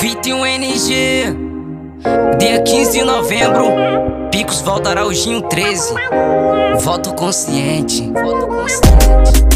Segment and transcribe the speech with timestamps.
[0.00, 1.36] 21 NG,
[2.38, 3.66] dia 15 de novembro,
[4.30, 5.94] Picos volta Araujinho 13.
[6.80, 9.50] Voto consciente, voto consciente.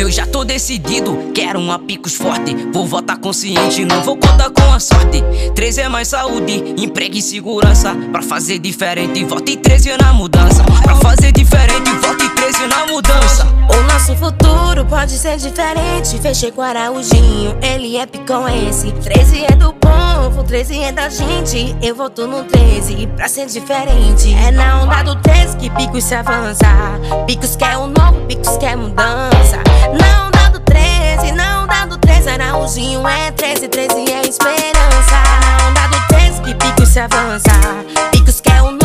[0.00, 2.56] Eu já tô decidido, quero uma picos forte.
[2.72, 5.22] Vou votar consciente, não vou contar com a sorte.
[5.54, 7.94] 13 é mais saúde, emprego e segurança.
[8.10, 10.64] Pra fazer diferente, vote 13 na mudança.
[10.82, 12.09] Pra fazer diferente, vote
[15.00, 16.18] pode ser diferente.
[16.20, 18.92] Fechei com Araujinho, ele é picão esse.
[18.92, 21.74] 13 é do povo, 13 é da gente.
[21.80, 24.34] Eu voto no 13 pra ser diferente.
[24.34, 26.66] É na onda do 13 que Picos se avança.
[27.26, 29.62] Picos quer o novo, Picos quer mudança.
[29.98, 32.28] Não dá do 13, não dá do 13.
[32.28, 35.16] Araúzinho é 13, 13 é esperança.
[35.62, 37.50] Não dá do 13 que Picos se avança.
[38.12, 38.79] Picos quer o novo,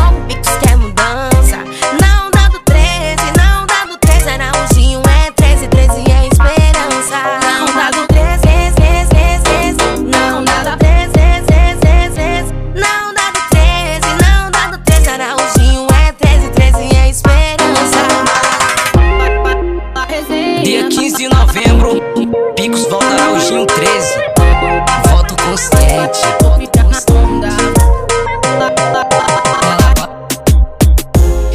[22.55, 24.13] Picos volta Araujinho 13.
[25.11, 26.19] Voto consciente.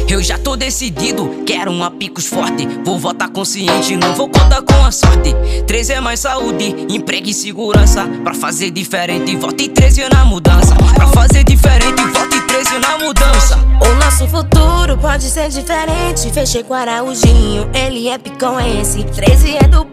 [0.07, 2.67] Eu já tô decidido, quero uma picos forte.
[2.85, 5.33] Vou votar consciente, não vou contar com a sorte.
[5.65, 8.07] 13 é mais saúde, emprego e segurança.
[8.23, 10.75] Pra fazer diferente, vote 13 na mudança.
[10.93, 13.57] Pra fazer diferente, vote 13 na mudança.
[13.81, 16.29] O nosso futuro pode ser diferente.
[16.31, 19.03] Fechei com Araujinho, ele é picão esse.
[19.03, 19.90] 13 é do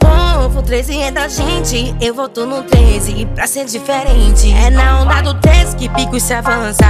[0.58, 1.94] povo, 13 é da gente.
[2.00, 4.52] Eu voto no 13 pra ser diferente.
[4.52, 6.84] É na onda do 13 que Picos se avança.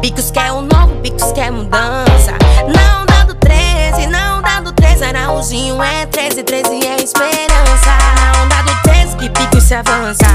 [0.00, 2.32] Picos quer o novo, Picos quer mudança.
[2.66, 5.04] Não dá do 13, não dá do 13.
[5.04, 7.90] Araúzinho é 13, 13 é esperança.
[8.36, 10.26] Não dá do 13 que Picos se avança.